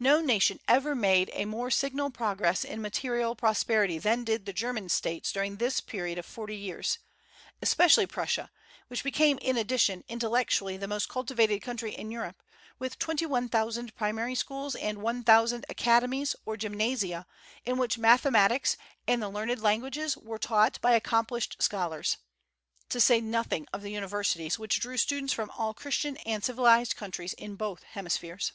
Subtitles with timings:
[0.00, 4.88] No nation ever made a more signal progress in material prosperity than did the German
[4.88, 6.98] States during this period of forty years,
[7.62, 8.50] especially Prussia,
[8.88, 12.42] which became in addition intellectually the most cultivated country in Europe,
[12.80, 17.24] with twenty one thousand primary schools, and one thousand academies, or gymnasia,
[17.64, 18.76] in which mathematics
[19.06, 22.16] and the learned languages were taught by accomplished scholars;
[22.88, 27.34] to say nothing of the universities, which drew students from all Christian and civilized countries
[27.34, 28.50] in both hemispheres.